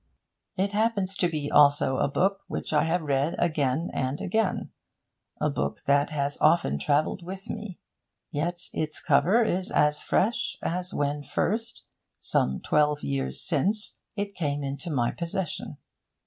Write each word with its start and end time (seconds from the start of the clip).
It 0.57 0.71
happens 0.73 1.15
to 1.17 1.29
be 1.29 1.51
also 1.51 1.97
a 1.99 2.07
book 2.07 2.39
which 2.47 2.73
I 2.73 2.85
have 2.85 3.03
read 3.03 3.35
again 3.37 3.91
and 3.93 4.19
again 4.19 4.71
a 5.39 5.51
book 5.51 5.83
that 5.85 6.09
has 6.09 6.39
often 6.41 6.79
travelled 6.79 7.21
with 7.23 7.51
me. 7.51 7.77
Yet 8.31 8.63
its 8.73 8.99
cover 8.99 9.43
is 9.43 9.71
as 9.71 10.01
fresh 10.01 10.57
as 10.63 10.91
when 10.91 11.21
first, 11.21 11.83
some 12.19 12.61
twelve 12.61 13.03
years 13.03 13.43
since, 13.43 13.99
it 14.15 14.33
came 14.33 14.63
into 14.63 14.89
my 14.89 15.11
possession. 15.11 15.77